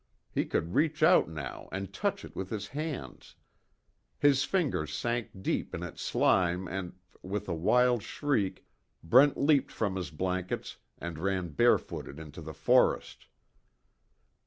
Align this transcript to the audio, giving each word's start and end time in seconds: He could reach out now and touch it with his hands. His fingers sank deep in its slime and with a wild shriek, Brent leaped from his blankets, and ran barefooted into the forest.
He 0.31 0.45
could 0.47 0.73
reach 0.73 1.03
out 1.03 1.29
now 1.29 1.69
and 1.71 1.93
touch 1.93 2.25
it 2.25 2.35
with 2.35 2.49
his 2.49 2.69
hands. 2.69 3.35
His 4.17 4.43
fingers 4.43 4.91
sank 4.91 5.29
deep 5.43 5.75
in 5.75 5.83
its 5.83 6.01
slime 6.01 6.67
and 6.67 6.93
with 7.21 7.47
a 7.47 7.53
wild 7.53 8.01
shriek, 8.01 8.65
Brent 9.03 9.37
leaped 9.37 9.71
from 9.71 9.95
his 9.97 10.09
blankets, 10.09 10.77
and 10.97 11.19
ran 11.19 11.49
barefooted 11.49 12.17
into 12.19 12.41
the 12.41 12.51
forest. 12.55 13.27